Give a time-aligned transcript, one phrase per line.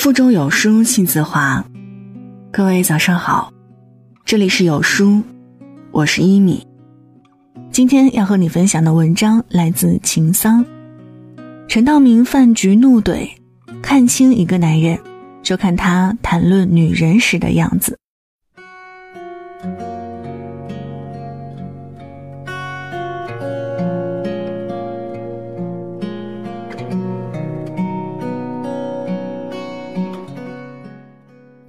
[0.00, 1.62] 腹中有书气自华，
[2.50, 3.52] 各位早上好，
[4.24, 5.22] 这里是有书，
[5.90, 6.66] 我是一米。
[7.70, 10.64] 今天要和你分享的文章来自秦桑。
[11.68, 13.28] 陈道明饭局怒怼，
[13.82, 14.98] 看清一个男人，
[15.42, 17.98] 就看他谈论女人时的样子。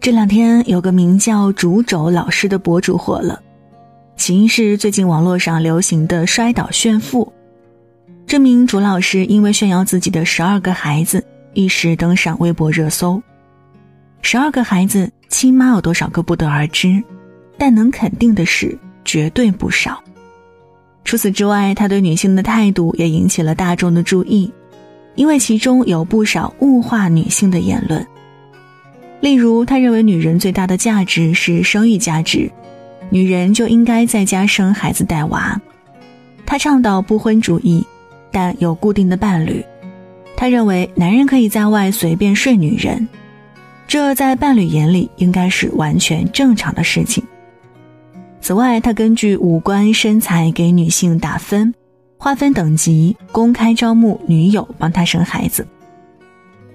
[0.00, 3.38] 这两天有个名叫“竹肘老师”的博主火了，
[4.16, 7.30] 起因是最近网络上流行的摔倒炫富。
[8.26, 13.22] 这名竹老师因为炫耀自己的十二个孩子，一时登上微博热搜。
[14.22, 17.02] 十二个孩子，亲妈有多少个不得而知，
[17.58, 20.02] 但能肯定的是，绝对不少。
[21.04, 24.50] 除此之外，他对女性的态度也引起了大众的注意，
[25.14, 28.02] 因为其中有不少物化女性的言论。
[29.20, 32.50] 例如，他认为女人最大的价值是生育价值，
[33.10, 35.60] 女人就应该在家生孩子带娃。
[36.46, 37.86] 他倡导不婚主义，
[38.32, 39.64] 但有固定的伴侣。
[40.36, 43.06] 他认为男人可以在外随便睡女人，
[43.86, 47.22] 这在伴侣眼里应该是完全正常的事情。
[48.40, 51.74] 此外，他根据五官身材给女性打分，
[52.16, 55.66] 划分等级，公开招募女友帮他生孩子。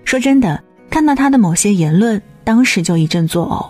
[0.04, 2.22] 说真的，看到他的某些言论。
[2.46, 3.68] 当时就一阵作呕，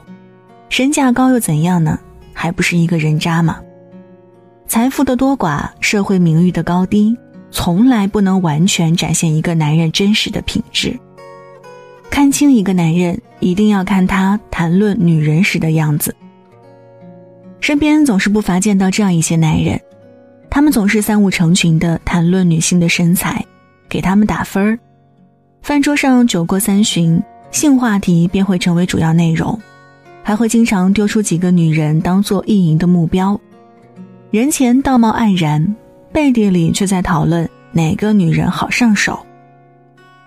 [0.70, 1.98] 身价高又怎样呢？
[2.34, 3.59] 还不是一个人渣吗？
[4.67, 7.17] 财富的多寡，社会名誉的高低，
[7.50, 11.00] 从来不能完全展现一个男人真实的品质。
[12.09, 16.14] 看清一个男人，一定要看他谈论女人时的样子。
[17.62, 19.80] 身边总是不乏见到这样一些男人，
[20.50, 23.44] 他们总是三五成群的谈论女性的身材，
[23.88, 24.78] 给他们打分儿。
[25.62, 27.23] 饭桌上酒过三巡。
[27.56, 29.58] 性话题便会成为主要内容，
[30.22, 33.39] 还会经常丢出几个女人当做意淫的目标。
[34.30, 35.76] 人前道貌岸然，
[36.11, 39.26] 背地里却在讨论哪个女人好上手。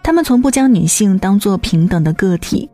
[0.03, 2.69] 他们从不将女性当作平等的个体，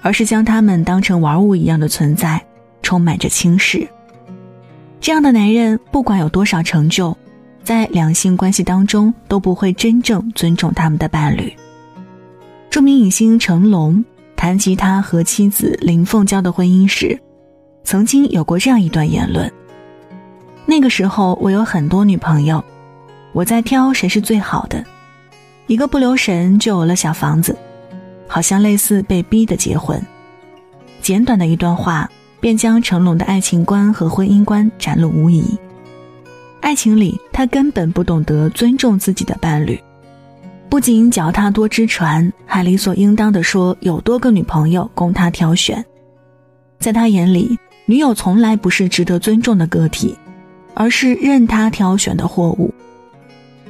[0.00, 2.42] 而是将她们当成玩物一样的存在，
[2.82, 3.86] 充满着轻视。
[4.98, 7.14] 这样的男人不管有多少成就，
[7.62, 11.54] 在两性关系当中都不会真正尊重他们的伴侣。
[12.70, 14.02] 著名影星成龙
[14.36, 17.20] 谈及他和妻子林凤娇的婚姻时，
[17.82, 19.52] 曾经有过这样一段言论
[20.66, 22.64] ：“那个时候我有很多女朋友，
[23.32, 24.84] 我在挑谁是最好的，
[25.66, 27.58] 一个不留神就有了小房子，
[28.28, 30.00] 好像类似被逼的结婚。”
[31.02, 32.08] 简短的一段话，
[32.38, 35.58] 便将成龙的爱情观和婚姻观展露无遗。
[36.60, 39.78] 爱情里，他根本不懂得尊重自己的伴侣。
[40.70, 45.84] 不仅脚踏多只船，还理所应当的说有多个女朋友供他挑选。
[46.78, 50.16] 在他眼里，女友从来不是值得尊重的个体，
[50.72, 52.72] 而是任他挑选的货物。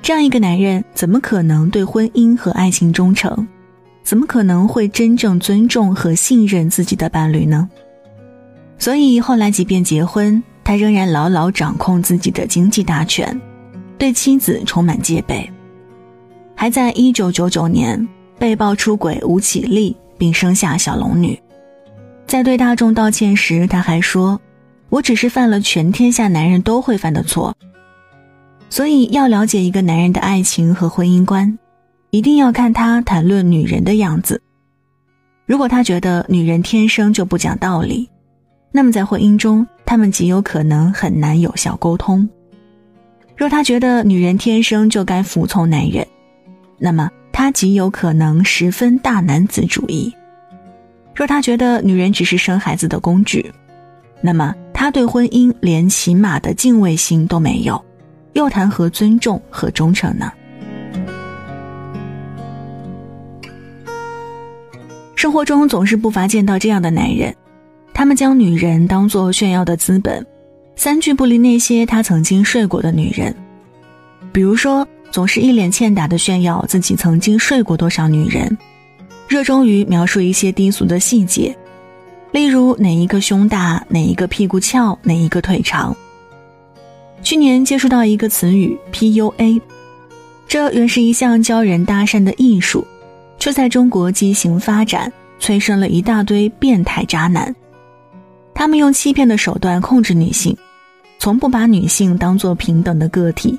[0.03, 3.49] 这样一个男人，怎么可能对婚姻和爱情忠诚？
[4.03, 7.67] 怎么可能会真正尊重和信任自己的伴侣呢？
[8.79, 13.41] 所以后来，即便结婚，他仍然牢牢掌控自己的经济大权，
[13.97, 15.51] 对妻子充满戒备。
[16.61, 18.07] 还在一九九九年
[18.39, 21.41] 被曝出轨吴绮莉，并生下小龙女。
[22.27, 24.39] 在对大众道歉时，他还说
[24.91, 27.57] ：“我只是犯了全天下男人都会犯的错。”
[28.69, 31.59] 所以，要了解一个男人的爱情和婚姻观，
[32.11, 34.43] 一定要看他谈论女人的样子。
[35.47, 38.07] 如果他觉得女人天生就不讲道理，
[38.71, 42.29] 那么在婚姻中，他们极有可能很难有效沟通。
[43.35, 46.07] 若他觉得女人天生就该服从男人，
[46.83, 50.13] 那么他极有可能十分大男子主义。
[51.15, 53.53] 若他觉得女人只是生孩子的工具，
[54.23, 57.85] 那么他对婚姻连起码的敬畏心都没有，
[58.33, 60.33] 又谈何尊重和忠诚呢？
[65.15, 67.37] 生活中总是不乏见到这样的男人，
[67.93, 70.27] 他们将女人当做炫耀的资本，
[70.77, 73.37] 三句不离那些他曾经睡过的女人，
[74.33, 74.89] 比如说。
[75.11, 78.57] 总是一脸欠打的炫耀自己曾经睡过多少女人，
[79.29, 81.57] 热衷于描述一些低俗的细节，
[82.33, 85.95] 例如哪一个胸大，哪一个屁股翘，哪一个腿长。
[87.23, 89.61] 去年接触到一个词语 PUA，
[90.49, 92.87] 这原是一项教人搭讪的艺术，
[93.39, 97.55] 却在中国畸形发展，催生了一大堆变态渣男。
[98.55, 100.57] 他们用欺骗的手段控制女性，
[101.19, 103.59] 从不把女性当作平等的个体。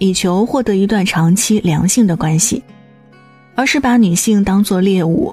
[0.00, 2.62] 以求获得一段长期良性的关系，
[3.54, 5.32] 而是把女性当作猎物，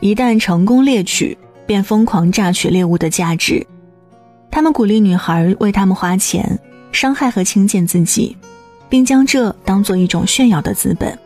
[0.00, 1.36] 一旦成功猎取，
[1.66, 3.66] 便疯狂榨取猎物的价值。
[4.50, 6.58] 他们鼓励女孩为他们花钱，
[6.92, 8.36] 伤害和轻贱自己，
[8.90, 11.18] 并将这当做一种炫耀的资本。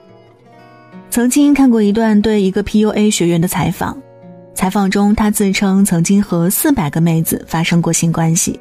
[1.10, 4.00] 曾经看过一段对一个 PUA 学员的采访，
[4.54, 8.60] 采访中他自称曾经和四百个妹子发生过性关系，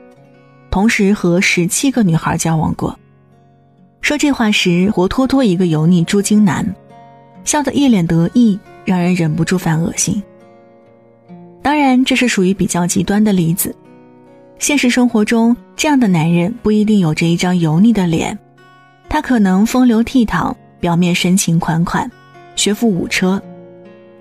[0.72, 2.98] 同时和十七个女孩交往过。
[4.06, 6.64] 说这话时，活脱脱一个油腻猪精男，
[7.44, 10.22] 笑得一脸得意，让人忍不住犯恶心。
[11.64, 13.76] 当然，这是属于比较极端的例子。
[14.60, 18.38] 现实生活中，这样的男人不一定有着一张油腻的脸，
[19.10, 22.08] 他可能风流倜傥，表面深情款款。
[22.56, 23.42] 学富五车，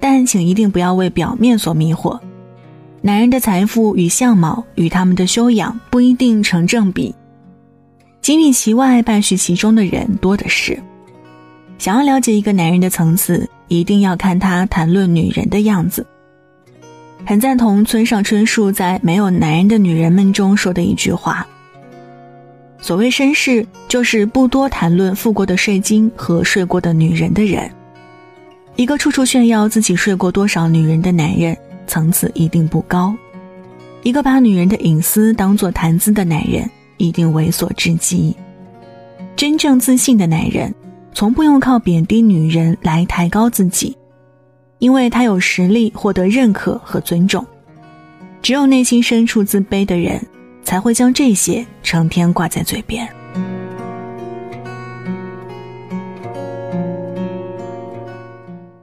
[0.01, 2.19] 但请一定不要为表面所迷惑。
[3.03, 7.15] 男人的财富与相貌与他们的修养不一定成正比，
[8.25, 10.82] 锦里其外败絮其中的人多的是。
[11.76, 16.06] 想要了解一个男人的层次，一定要看他谈论女人的样子。
[17.26, 21.47] 很赞同村上春树在《没有男人的女人们》中说的一句话
[22.81, 27.70] ：“所谓绅士，就是不多谈论付过的税金和睡过的女人的人。”
[28.75, 31.55] 一个处处炫耀自己睡过多少女人的男人，
[31.87, 33.15] 层次一定不高；
[34.03, 38.35] 一个把女人的隐私当做谈资的男人，一定猥琐至极。
[39.37, 40.75] 真正自信的男人，
[41.12, 43.96] 从不用靠贬低女人来抬高自己，
[44.79, 47.44] 因为他有实力获得认可和尊重。
[48.43, 50.25] 只有内心深处自卑的人，
[50.62, 53.08] 才会将这些成天挂在嘴边。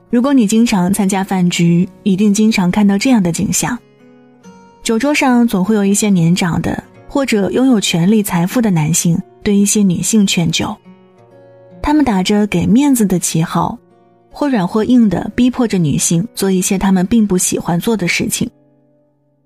[0.10, 3.78] 如果你经常参加饭局，一定经常看到这样的景象：
[4.84, 10.74] 酒桌上总会有一些年长的或者拥有权力、财富的男性对一些女性劝酒，
[11.82, 13.78] 他们打着给面子的旗号，
[14.32, 18.50] 或软或硬的逼迫着女性做一些他们并不喜欢做的事情。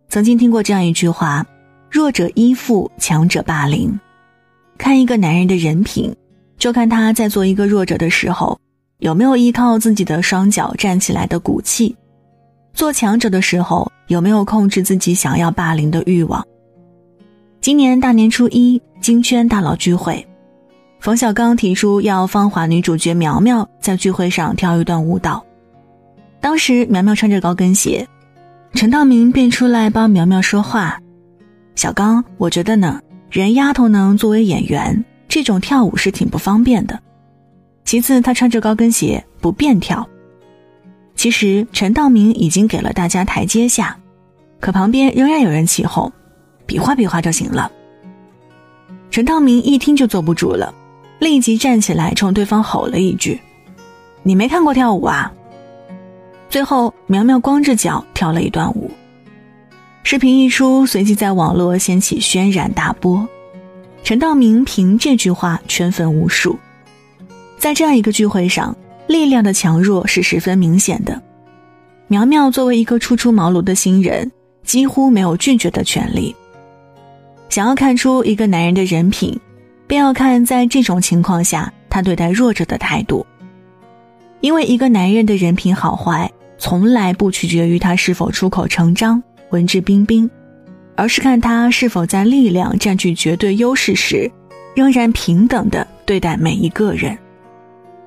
[0.09, 1.43] 曾经听过这样一句话
[1.89, 3.99] ：“弱者依附，强者霸凌。”
[4.77, 6.15] 看一个男人的人品，
[6.59, 8.59] 就看他在做一个弱者的时候。
[8.99, 11.95] 有没有依靠自己的双脚站起来的骨气？
[12.75, 16.45] 做强者的时候，有没有控制自己想要霸凌的欲望？
[17.65, 20.23] 今年大年初一，金圈大佬聚会，
[20.99, 25.43] 冯小刚提出要芳华女主角苗苗在聚会上跳一段舞蹈。
[26.39, 28.07] 当时苗苗穿着高跟鞋，
[28.75, 30.99] 陈道明便出来帮苗苗说话
[31.73, 33.01] ：“小刚，我觉得呢，
[33.31, 36.99] 人丫头呢作为演员，这种跳舞是挺不方便的。”
[37.83, 40.07] 其次，他穿着高跟鞋不便跳。
[41.15, 43.97] 其实陈道明已经给了大家台阶下，
[44.59, 46.13] 可旁边仍然有人起哄，
[46.65, 47.71] 比划比划就行了。
[49.11, 50.73] 陈道明一听就坐不住了，
[51.19, 53.39] 立即站起来冲对方吼了一句
[54.23, 55.31] ：“你没看过跳舞啊？”
[56.49, 58.91] 最后，苗苗光着脚跳了一段舞。
[60.03, 63.27] 视频一出，随即在网络掀起轩然大波。
[64.03, 66.59] 陈道明凭这句话圈粉无数。
[67.57, 68.75] 在这样一个聚会上，
[69.07, 71.19] 力量的强弱是十分明显的。
[72.07, 74.31] 苗苗作为一个初出茅庐的新人，
[74.63, 76.35] 几乎没有拒绝的权利。
[77.49, 79.39] 想要看出一个男人的人品，
[79.87, 83.25] 便要看在这种情况下他对待弱者的态度。
[84.41, 90.29] 因为一个男人的人品好坏，从来不取决于他是否出口成章、文质彬彬，
[90.95, 94.29] 而是看他是否在力量占据绝对优势时，
[94.75, 97.17] 仍然平等的对待每一个人。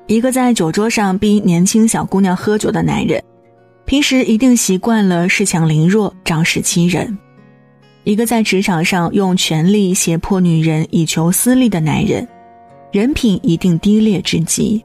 [0.07, 3.23] 一个在酒桌上逼年轻小姑娘喝酒的男人，
[3.85, 7.09] 平时一定习惯了恃强凌弱、仗势欺人；
[8.09, 12.27] 一个在职场上用权力胁迫女人以求私利的男人，
[12.91, 14.83] 人品一定低劣至极；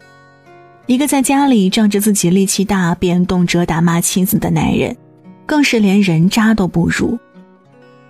[0.87, 4.93] 一个在家里仗着自己力气大便动辄打骂妻子的男人，
[5.45, 7.17] 更是连人渣都不如。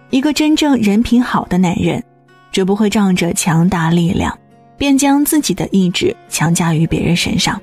[0.09, 2.03] 一个真正人品好的男人，
[2.51, 4.35] 绝不会仗着强大力量。
[4.79, 7.61] 便将自己的意志强加于别人身上。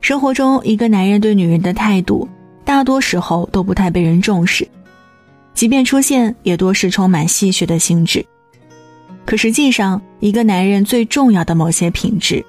[0.00, 2.26] 生活中，一个男人对女人的态度，
[2.64, 4.66] 大多时候都不太被人重视，
[5.60, 8.24] 即便出现，也多是充满戏谑的性质。
[9.26, 12.42] 可实际上，一个男人最重要的某些品质，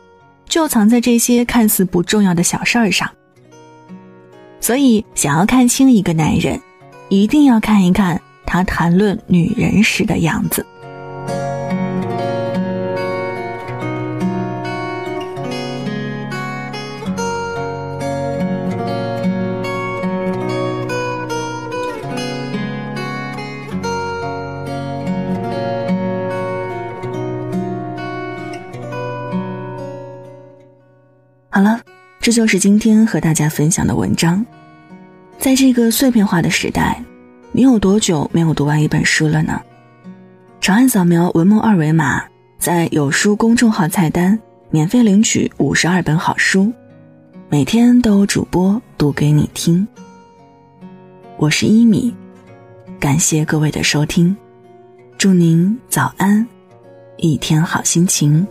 [0.47, 3.11] 就藏在这些看似不重要的小事儿上。
[4.61, 6.57] 所以，想要看清一个男人，
[7.09, 10.65] 一定要看一看他谈论女人时的样子。
[32.31, 34.45] 这就是今天和大家分享的文章。
[35.37, 37.03] 在这个碎片化的时代，
[37.51, 39.61] 你有多久没有读完一本书了呢？
[40.61, 42.23] 长按扫描文末二维码，
[42.57, 46.71] 在有书公众号菜单免费领取五十二本好书，
[47.49, 49.85] 每天都有主播读给你听。
[51.35, 52.15] 我是一米，
[52.97, 54.33] 感谢各位的收听，
[55.17, 56.47] 祝您早安，
[57.17, 58.47] 一天好心情。